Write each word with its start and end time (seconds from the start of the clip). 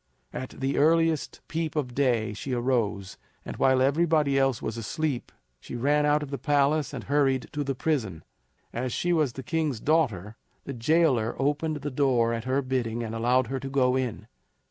At 0.33 0.55
the 0.59 0.79
earliest 0.79 1.41
peep 1.47 1.75
of 1.75 1.93
day 1.93 2.33
she 2.33 2.53
arose, 2.53 3.19
and 3.45 3.57
while 3.57 3.83
everybody 3.83 4.35
else 4.35 4.59
was 4.59 4.75
asleep, 4.75 5.31
she 5.59 5.75
ran 5.75 6.07
out 6.07 6.23
of 6.23 6.31
the 6.31 6.39
palace 6.39 6.91
and 6.91 7.03
hurried 7.03 7.47
to 7.51 7.63
the 7.63 7.75
prison. 7.75 8.23
As 8.73 8.91
she 8.91 9.13
was 9.13 9.33
the 9.33 9.43
king's 9.43 9.79
daughter, 9.79 10.37
the 10.63 10.73
jailer 10.73 11.35
opened 11.37 11.81
the 11.83 11.91
door 11.91 12.33
at 12.33 12.45
her 12.45 12.63
bidding 12.63 13.03
and 13.03 13.13
allowed 13.13 13.45
her 13.45 13.59
to 13.59 13.69
go 13.69 13.95
in. 13.95 14.25